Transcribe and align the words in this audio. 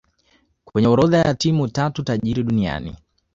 kwenye 0.65 0.87
orodha 0.87 1.17
ya 1.17 1.33
timu 1.33 1.67
tatu 1.67 2.03
tajiri 2.03 2.43
duniani 2.43 2.95